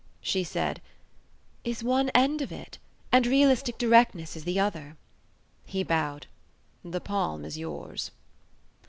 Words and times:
She 0.21 0.43
said, 0.43 0.81
"Is 1.63 1.83
one 1.83 2.09
end 2.15 2.41
of 2.41 2.51
it, 2.51 2.79
and 3.11 3.27
realistic 3.27 3.77
directness 3.77 4.35
is 4.35 4.45
the 4.45 4.59
other." 4.59 4.97
He 5.63 5.83
bowed. 5.83 6.25
"The 6.83 6.99
palm 6.99 7.45
is 7.45 7.59
yours." 7.59 8.09